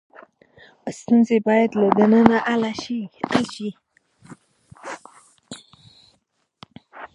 [0.97, 2.63] ستونزې باید له دننه حل
[3.53, 3.69] شي.